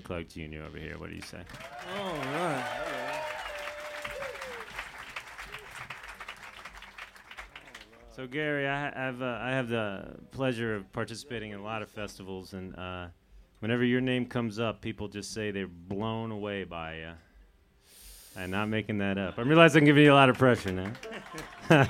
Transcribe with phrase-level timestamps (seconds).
[0.00, 0.62] Clark Jr.
[0.66, 0.96] over here.
[0.98, 1.42] What do you say?
[1.96, 2.78] All right.
[8.18, 11.88] So Gary, I I've uh, I have the pleasure of participating in a lot of
[11.88, 13.06] festivals, and uh,
[13.60, 17.12] whenever your name comes up, people just say they're blown away by you.
[18.36, 19.38] I'm not making that up.
[19.38, 20.92] I realize I'm giving you a lot of pressure now.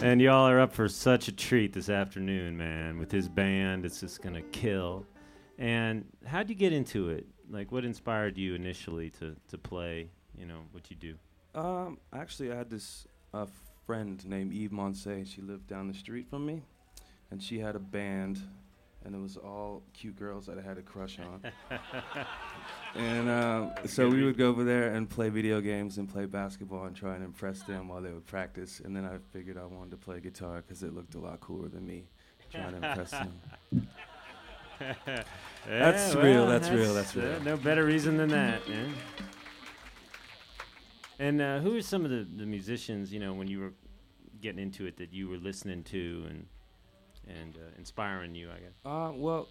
[0.00, 2.96] and y'all are up for such a treat this afternoon, man.
[2.96, 5.06] With his band, it's just gonna kill.
[5.58, 7.26] And how'd you get into it?
[7.50, 10.08] Like, what inspired you initially to to play?
[10.36, 11.14] You know what you do.
[11.54, 13.46] Um, actually, I had this uh,
[13.86, 15.26] friend named Eve Monse.
[15.26, 16.62] She lived down the street from me,
[17.30, 18.40] and she had a band,
[19.04, 21.52] and it was all cute girls that I had a crush on.
[22.96, 26.86] and um, so we would go over there and play video games and play basketball
[26.86, 28.80] and try and impress them while they would practice.
[28.84, 31.68] And then I figured I wanted to play guitar because it looked a lot cooler
[31.68, 32.04] than me
[32.50, 33.40] trying to impress them.
[35.66, 37.40] That's real, that's real, that's uh, real.
[37.42, 38.92] no better reason than that, man.
[41.18, 43.72] And uh, who are some of the, the musicians, you know, when you were
[44.40, 46.46] getting into it that you were listening to and
[47.26, 48.74] and uh, inspiring you, I guess?
[48.84, 49.48] Uh, well,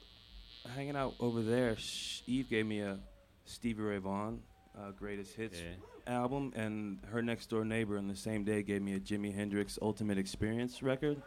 [0.76, 3.00] hanging out over there, sh- Eve gave me a
[3.46, 4.40] Stevie Ray Vaughan
[4.78, 6.14] uh, greatest hits Yeah.
[6.22, 9.80] album, and her next door neighbor on the same day gave me a Jimi Hendrix
[9.82, 11.22] Ultimate Experience record,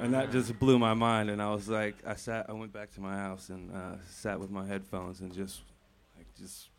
[0.00, 1.30] and that just blew my mind.
[1.30, 4.38] And I was like, I sat, I went back to my house and uh, sat
[4.40, 5.62] with my headphones and just,
[6.16, 6.70] like, just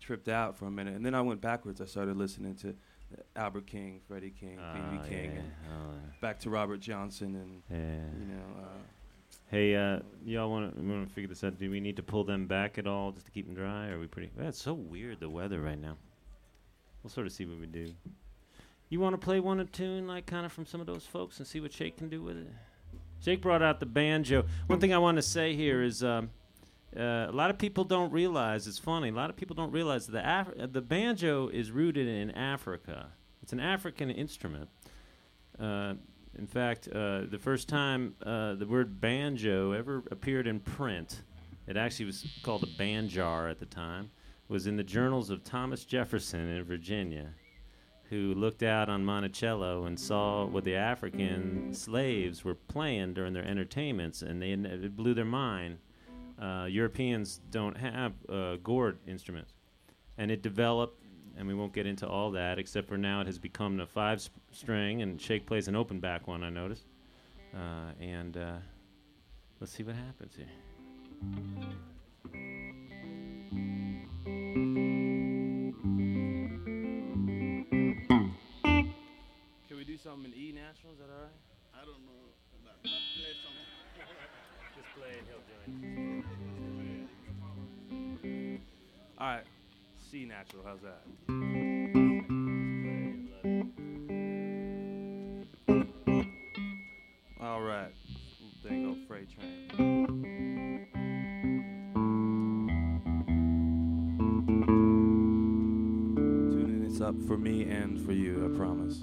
[0.00, 0.94] tripped out for a minute.
[0.94, 1.80] And then I went backwards.
[1.80, 2.74] I started listening to
[3.36, 4.98] Albert King, Freddie King, B.B.
[5.00, 5.40] Ah, King, yeah.
[5.40, 8.20] and Oh, back to Robert Johnson, and yeah.
[8.20, 8.62] you know.
[8.62, 8.66] Uh,
[9.50, 11.58] Hey, uh, y'all want to figure this out?
[11.58, 13.88] Do we need to pull them back at all just to keep them dry?
[13.88, 14.30] Or are we pretty?
[14.38, 15.98] It's so weird the weather right now.
[17.02, 17.92] We'll sort of see what we do.
[18.92, 21.38] You want to play one or tune like kind of from some of those folks
[21.38, 22.46] and see what Jake can do with it?
[23.22, 24.44] Jake brought out the banjo.
[24.66, 26.28] One thing I want to say here is um,
[26.94, 29.08] uh, a lot of people don't realize it's funny.
[29.08, 33.06] A lot of people don't realize the Af- the banjo is rooted in Africa.
[33.42, 34.68] It's an African instrument.
[35.58, 35.94] Uh,
[36.38, 41.22] in fact, uh, the first time uh, the word banjo ever appeared in print,
[41.66, 44.10] it actually was called a banjar at the time,
[44.48, 47.30] was in the journals of Thomas Jefferson in Virginia,
[48.12, 53.44] who looked out on Monticello and saw what the African slaves were playing during their
[53.44, 55.78] entertainments, and they it blew their mind.
[56.38, 59.54] Uh, Europeans don't have uh, gourd instruments,
[60.18, 61.02] and it developed
[61.38, 64.20] and we won't get into all that except for now it has become a five
[64.20, 66.84] sp- string and Cheick plays an open back one I noticed.
[67.54, 68.56] Uh, and uh,
[69.58, 70.48] let's see what happens here
[80.02, 80.92] something in E natural?
[80.94, 81.30] Is that all right?
[81.74, 82.10] I don't know.
[82.64, 83.66] But, but play something.
[84.74, 86.24] just play and he'll join
[89.18, 89.46] All right.
[90.10, 90.64] C natural.
[90.66, 91.02] How's that?
[97.40, 97.94] All right.
[98.64, 99.68] There you go, freight train.
[106.16, 109.00] Tuning this up for me and for you, I promise.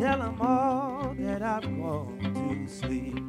[0.00, 3.19] Tell 'em all that I've gone to sleep.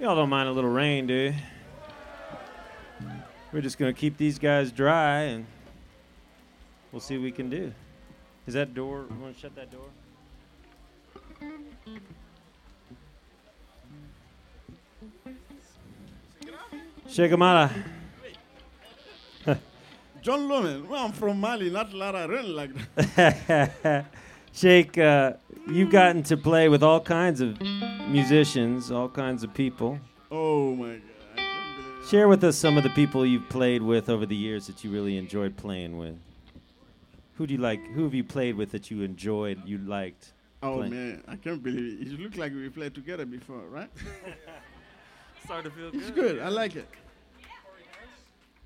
[0.00, 1.34] Y'all don't mind a little rain, do you?
[3.52, 5.44] We're just gonna keep these guys dry and
[6.90, 7.70] we'll see what we can do.
[8.46, 9.04] Is that door?
[9.10, 9.88] You want to shut that door?
[17.06, 17.70] Cheick Hamala.
[20.22, 20.86] Jon Lohman.
[20.88, 24.06] Well, I'm from Mali, not Lara Ren like that.
[24.54, 25.34] Sheikh, uh,
[25.70, 27.60] you've gotten to play with all kinds of
[28.10, 29.98] musicians, all kinds of people.
[30.30, 31.02] Oh my God.
[31.36, 32.08] I can't believe it.
[32.08, 34.90] Share with us some of the people you've played with over the years that you
[34.90, 36.16] really enjoyed playing with.
[37.34, 37.80] Who do you like?
[37.94, 40.32] Who have you played with that you enjoyed, you liked?
[40.62, 40.88] Oh Play.
[40.90, 42.12] man, I can't believe it.
[42.12, 43.90] It looked like we played together before, right?
[45.44, 46.00] Started to feel good.
[46.02, 46.38] It's good.
[46.40, 46.86] I like it.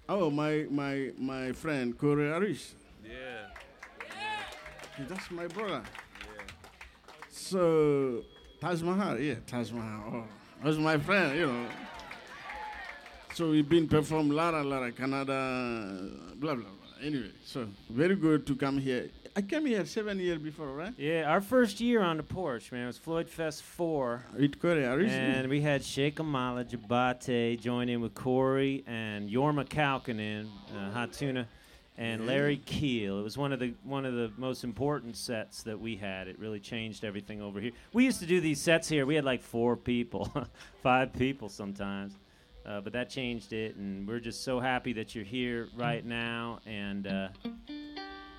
[0.08, 2.74] Oh, my my my friend Corey Harris.
[3.04, 3.46] Yeah.
[5.08, 5.82] That's my brother.
[7.30, 8.22] So
[8.60, 10.02] Taj Mahal, yeah, Taj Mahal.
[10.14, 10.24] Oh,
[10.62, 11.66] that's my friend, you know.
[13.34, 17.06] So we've been perform Lara Lara Canada, blah blah blah.
[17.06, 19.10] Anyway, so very good to come here.
[19.36, 20.94] I came here seven years before, right?
[20.96, 24.24] Yeah, our first year on the porch, man, it was FloydFest 4.
[24.38, 25.10] With Corey Harris.
[25.10, 31.12] And we had Cheick Hamala Diabate join in with Corey and Jorma Kaukonen, uh, Hot
[31.12, 31.48] Tuna,
[31.96, 33.18] and Larry Keel.
[33.18, 36.28] It was one of the one of the most important sets that we had.
[36.28, 37.72] It really changed everything over here.
[37.92, 39.06] We used to do these sets here.
[39.06, 40.32] We had like four people,
[40.82, 42.14] five people sometimes.
[42.66, 46.60] Uh, but that changed it, and we're just so happy that you're here right now,
[46.66, 47.28] and uh,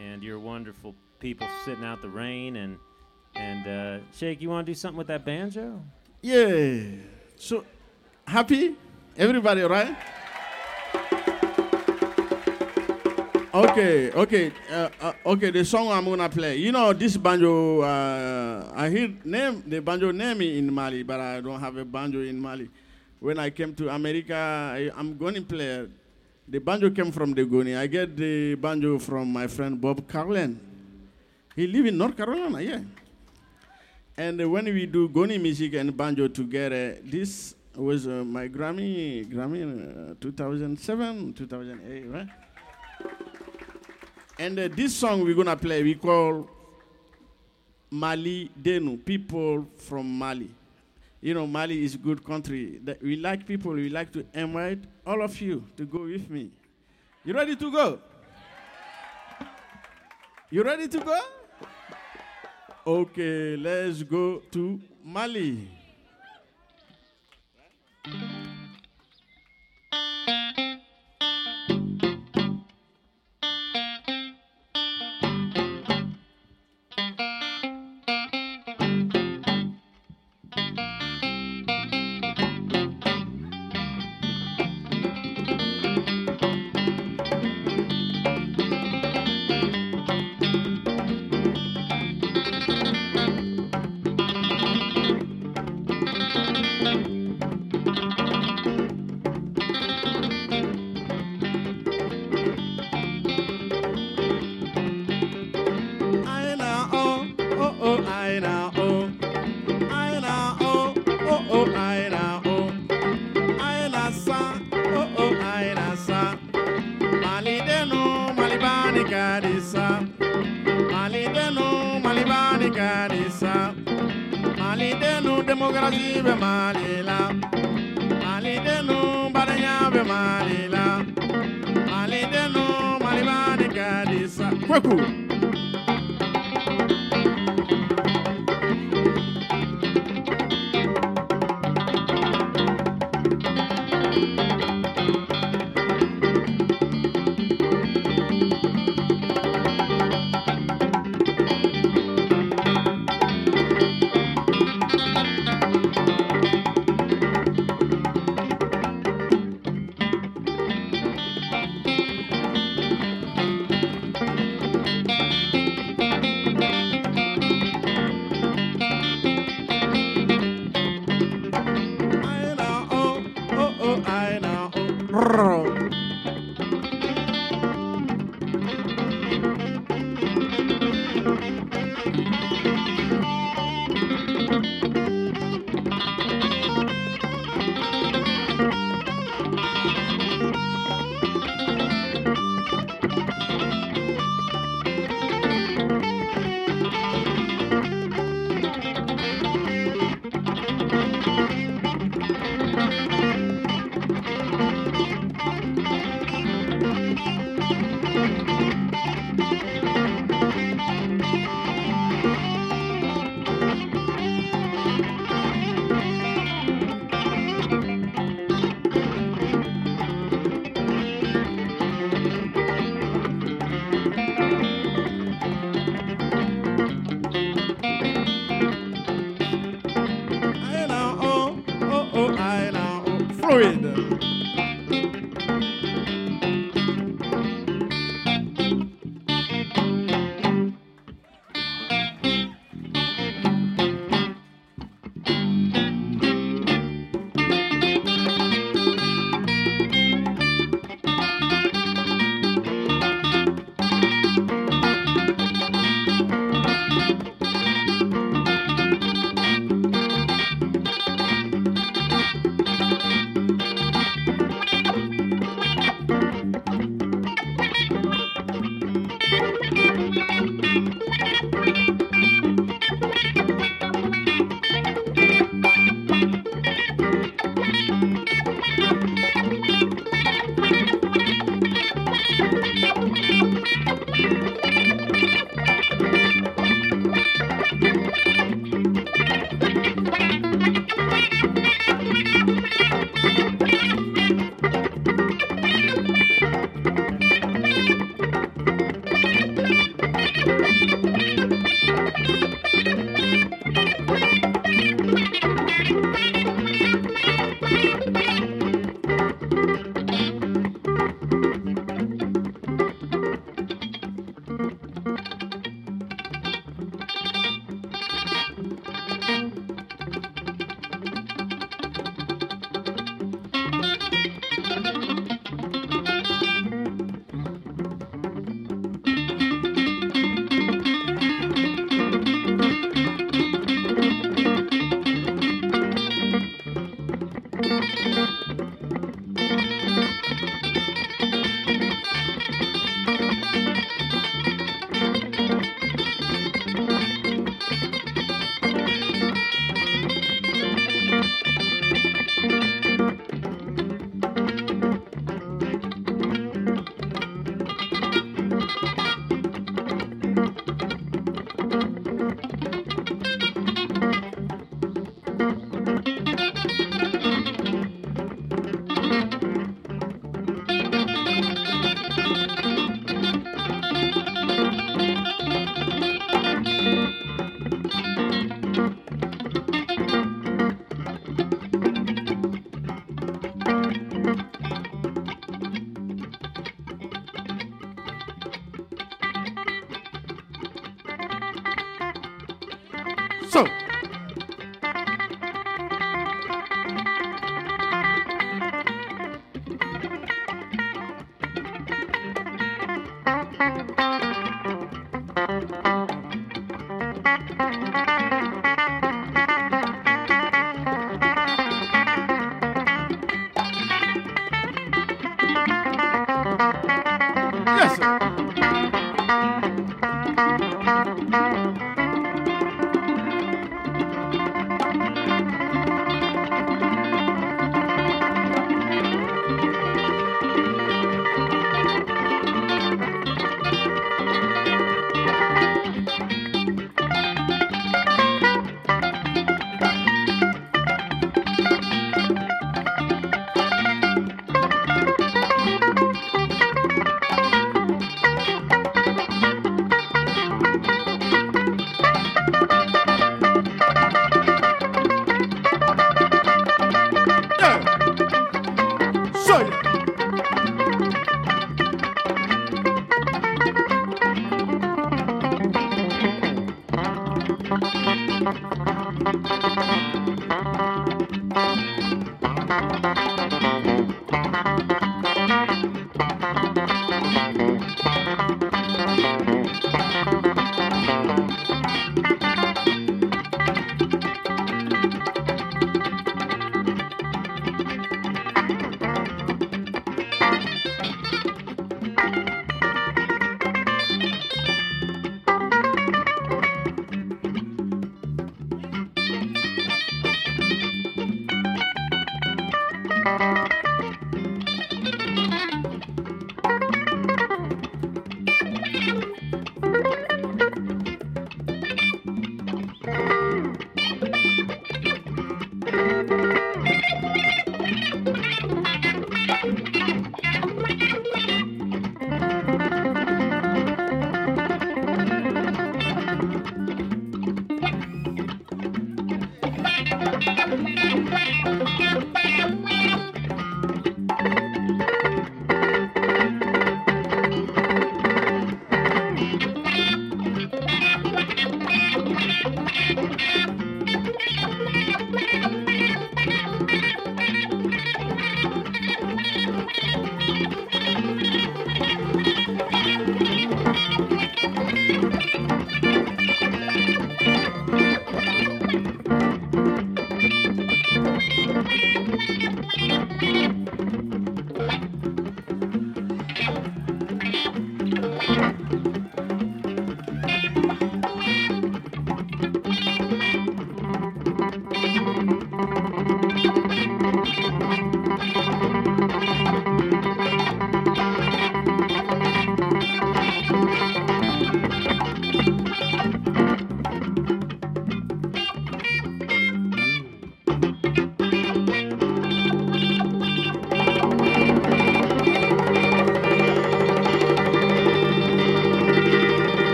[0.00, 2.78] and you're wonderful people sitting out the rain, and
[3.34, 5.82] and uh, Cheick, you want to do something with that banjo?
[6.22, 6.80] Yeah.
[7.36, 7.64] So
[8.26, 8.74] happy?
[9.18, 9.94] Everybody, right?
[13.56, 15.48] Okay, okay, uh, uh, okay.
[15.48, 16.60] The song I'm gonna play.
[16.60, 17.80] You know this banjo.
[17.80, 22.20] Uh, I hear name the banjo name in Mali, but I don't have a banjo
[22.20, 22.68] in Mali.
[23.18, 25.88] When I came to America, I, I'm going to play.
[26.46, 27.78] The banjo came from the ngoni.
[27.78, 30.60] I get the banjo from my friend Bob Carlin.
[31.56, 32.80] He live in North Carolina, yeah.
[34.18, 40.10] And when we do ngoni music and banjo together, this was uh, my Grammy, Grammy
[40.10, 42.28] uh, 2007, 2008, right?
[44.38, 46.48] And uh, this song we're gonna play, we call
[47.90, 50.50] Mali Denu, people from Mali.
[51.22, 52.80] You know, Mali is a good country.
[53.00, 56.50] We like people, we like to invite all of you to go with me.
[57.24, 57.98] You ready to go?
[60.50, 61.20] You ready to go?
[62.86, 65.75] Okay, let's go to Mali.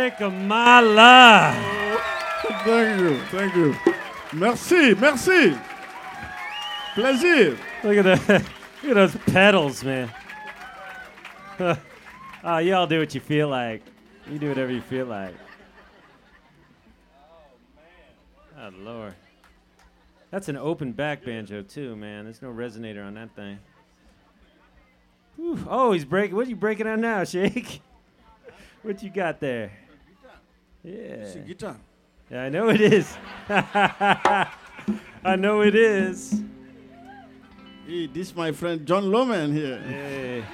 [0.00, 1.52] Cheick Hamala.
[2.64, 3.76] Thank you, thank you.
[4.32, 5.54] Merci, merci.
[6.94, 7.58] Plaisir.
[7.84, 8.28] Look at that.
[8.82, 10.10] Look at those pedals, man.
[11.60, 11.76] oh,
[12.58, 13.82] y'all do what you feel like.
[14.26, 15.34] You do whatever you feel like.
[17.14, 17.76] Oh,
[18.56, 18.72] man.
[18.74, 19.14] Oh, Lord.
[20.30, 22.24] That's an open back banjo, too, man.
[22.24, 23.58] There's no resonator on that thing.
[25.36, 25.62] Whew.
[25.68, 26.36] Oh, he's breaking.
[26.36, 27.80] What are you breaking on now, Cheick?
[28.82, 29.72] what you got there?
[30.82, 30.92] Yeah.
[30.92, 31.76] It's a guitar.
[32.30, 33.16] Yeah, I know it is.
[33.48, 36.42] I know it is.
[37.86, 39.78] Hey, this my friend Jon Lohman here.
[39.78, 40.44] Hey.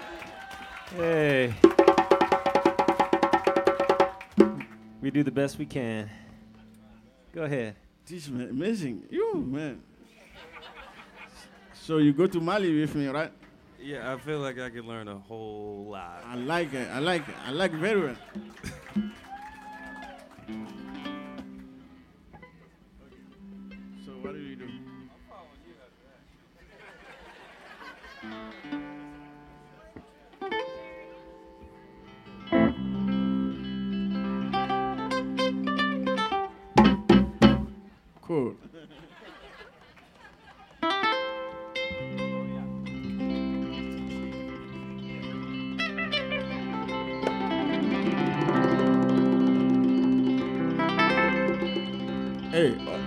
[0.97, 1.55] Hey.
[5.01, 6.11] We do the best we can.
[7.33, 7.77] Go ahead.
[8.07, 9.05] This is amazing.
[9.11, 9.83] You man.
[11.75, 13.31] So you go to Mali with me, right?
[13.81, 16.25] Yeah, I feel like I could learn a whole lot.
[16.27, 16.89] I like it.
[16.91, 17.35] I like it.
[17.47, 18.17] I like it very well.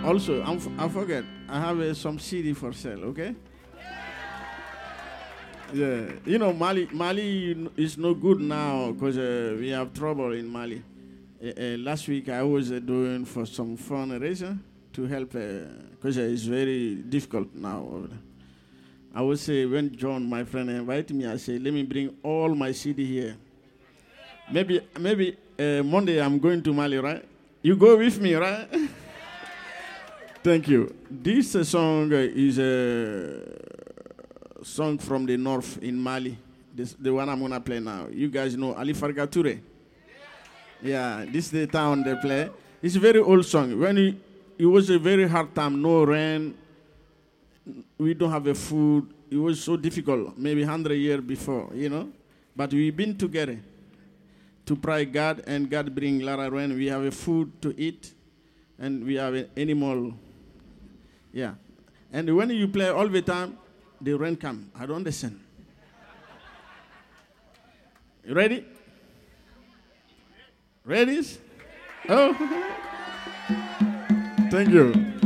[0.04, 3.36] also, I'm f- I forget, I have uh, some CD for sale, okay?
[5.74, 10.48] Yeah, you know, Mali, Mali is no good now because uh, we have trouble in
[10.48, 10.82] Mali.
[11.44, 14.58] Uh, uh, last week I was uh, doing for some fundraiser
[14.94, 18.08] to help because uh, it's very difficult now.
[19.14, 22.56] I would say when John, my friend, invited me, I said, let me bring all
[22.56, 23.36] my CD here.
[24.52, 25.38] Maybe, maybe
[25.84, 27.24] Monday I'm going to Mali, right?
[27.62, 28.68] You go with me, right?
[30.42, 30.96] Thank you.
[31.12, 33.44] This uh, song is a
[34.64, 36.38] song from the north in Mali.
[36.74, 38.08] This the one I'm gonna play now.
[38.10, 39.60] You guys know Ali Farka Toure.
[40.82, 42.50] Yeah, this is the town they play.
[42.82, 43.78] It's a very old song.
[43.78, 44.16] When it,
[44.58, 46.56] it was a very hard time, no rain,
[47.98, 49.12] we don't have a food.
[49.30, 52.08] It was so difficult, maybe 100 years before, you know.
[52.56, 53.60] But we've been together
[54.66, 56.78] to pray God, and God bring Lara rain.
[56.78, 58.14] We have a food to eat.
[58.80, 60.14] and we have an animal.
[61.32, 61.54] Yeah.
[62.12, 63.58] And when you play all the time,
[64.02, 64.72] the rain come.
[64.76, 65.40] I don't understand.
[68.26, 68.66] You ready?
[70.86, 71.22] Ready?
[72.08, 72.34] Oh.
[74.50, 75.19] Thank you.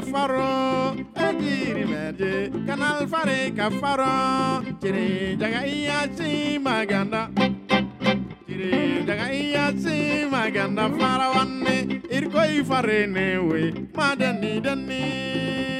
[0.00, 7.30] Fare cafaro, e giri merje, canal fare cafaro, ciri jaga iya si maganda.
[8.46, 15.79] Ciri jaga iya si maganda farawanne, irkoi fare newe, madani dani.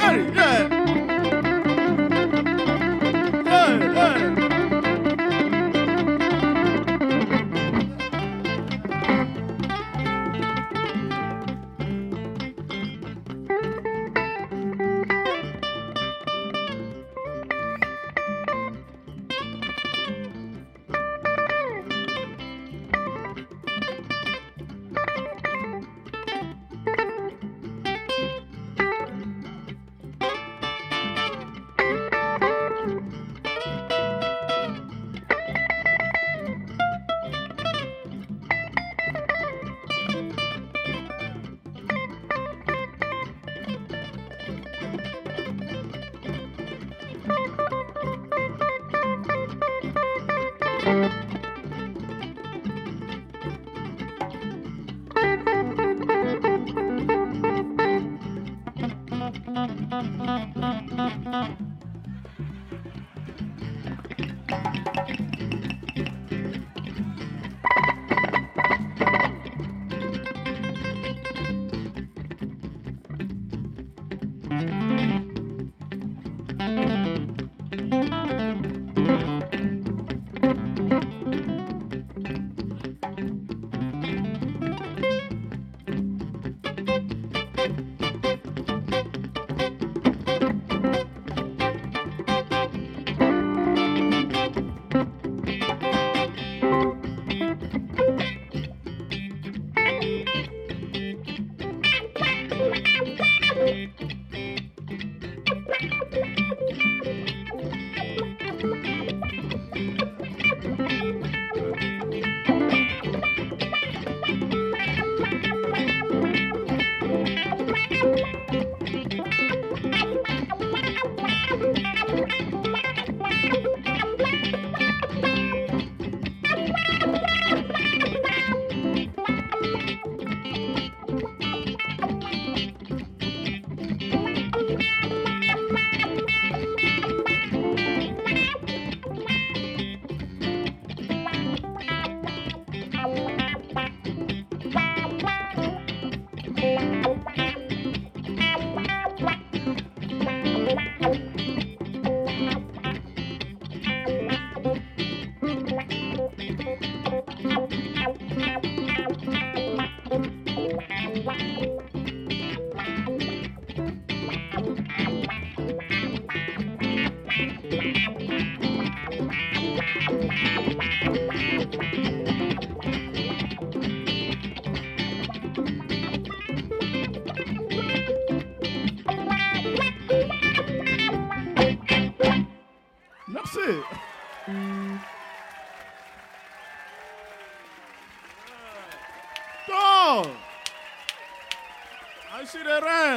[0.00, 0.79] Hey, yeah.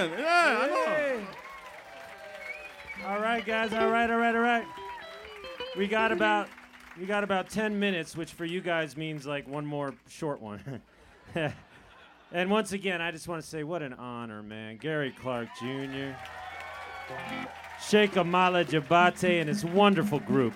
[0.03, 0.19] The rain.
[0.19, 1.21] Yeah, I know.
[3.07, 3.73] All right, guys.
[3.73, 4.65] All right, all right, all right.
[5.77, 6.49] We got about
[6.99, 10.81] we got about 10 minutes, which for you guys means like one more short one.
[12.31, 14.77] and once again, I just want to say what an honor, man.
[14.77, 16.15] Gary Clark Jr.
[17.79, 20.53] Cheick Hamala Diabate and his wonderful group.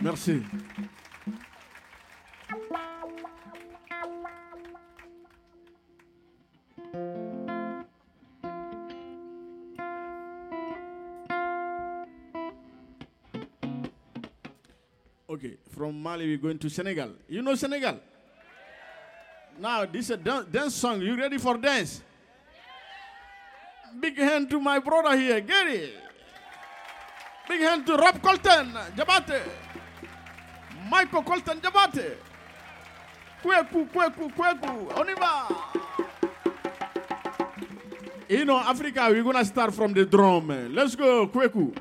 [0.00, 0.44] Merci.
[15.90, 17.10] From Mali we're going to Senegal.
[17.28, 17.98] You know Senegal?
[19.58, 21.00] Now this is a dan- dance song.
[21.02, 22.00] You ready for dance?
[23.98, 25.94] Big hand to my brother here, Gary.
[27.48, 29.42] Big hand to Rob Colton, Jabate.
[30.88, 32.14] Michael Colton, Jabate.
[33.42, 34.96] Kweku, kweku, kweku.
[34.96, 35.48] On y.
[38.28, 40.72] You know, Africa, we're going to start from the drum.
[40.72, 41.74] Let's go, kweku.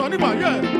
[0.00, 0.79] So, so,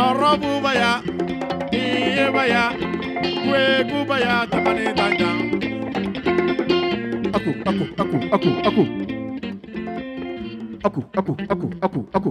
[0.00, 1.04] Arabu baya,
[1.68, 2.72] iye baya,
[3.44, 5.40] Kwegu baya, Tamani tanjang.
[7.36, 8.84] Aku, aku, aku, aku, aku.
[10.80, 12.30] Aku, aku, aku, aku, aku.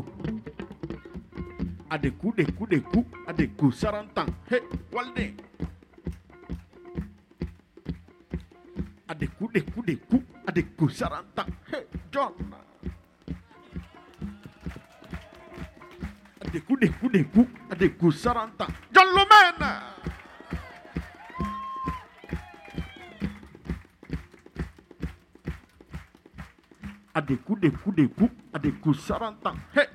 [1.94, 4.34] Adeku, deku, deku, adeku, sarantang.
[4.50, 5.38] Hey, walde.
[9.06, 10.18] Adeku, deku, deku,
[10.50, 11.54] adeku, sarantang.
[11.70, 12.34] Hey, John.
[16.52, 18.68] des coups, des coups, des coups, des coups, 40 ans.
[18.94, 19.70] John Lomène
[27.14, 29.36] À des coups, des coups, des coups, à des coups, 40.
[29.76, 29.88] Hé, hey,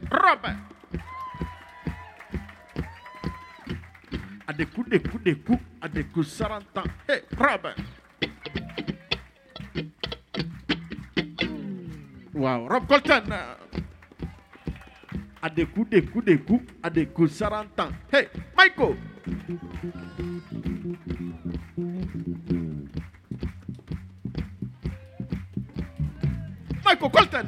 [4.47, 6.63] À des coups, des coups, des coups, à des coups, 40.
[7.09, 7.77] Hé, hey, Robert
[12.35, 13.33] Rob Colton
[15.45, 17.89] à des coups, des coups, des coups, à des coups, 40 ans.
[18.11, 18.97] Hey, Michael!
[26.83, 27.47] Michael Colton!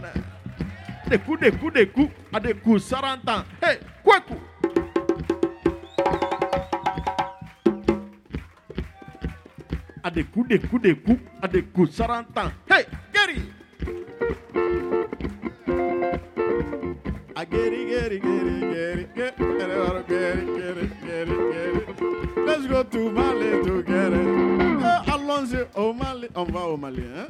[1.08, 3.44] Des coups, des coups, des coups, à des coups, 40 ans.
[3.62, 4.34] Hey, Kwaku!
[10.04, 12.52] À des coups, des coups, des coups, à des coups, 40 ans.
[12.68, 12.84] Hey,
[13.14, 13.40] Gary!
[26.76, 27.25] Malia?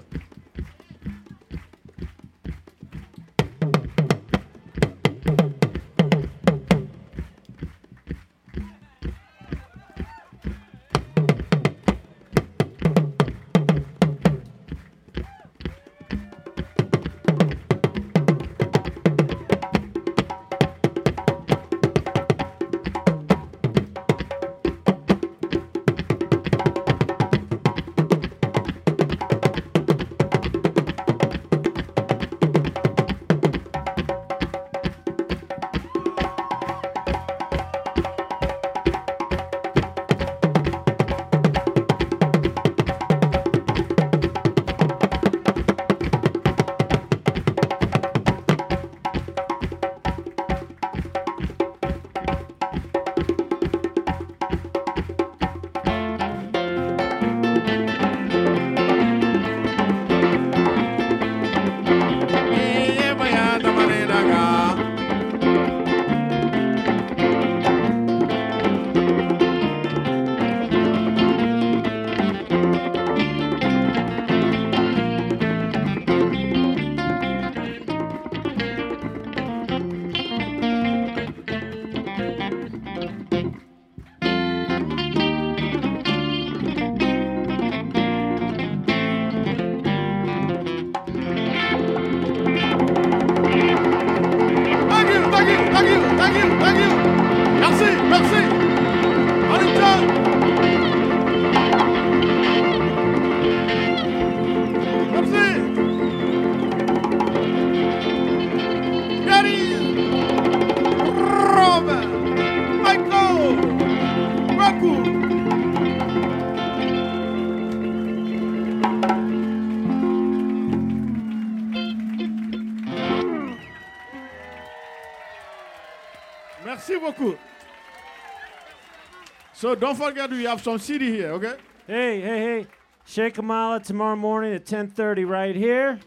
[129.66, 131.54] So don't forget we have some CD here, okay?
[131.88, 132.66] Hey, hey, hey.
[133.04, 135.98] Cheick Hamala tomorrow morning at 10:30 right here.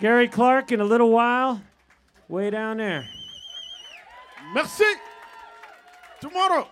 [0.00, 1.62] Gary Clark in a little while,
[2.28, 3.08] way down there.
[4.52, 4.84] Merci.
[6.20, 6.68] Tomorrow.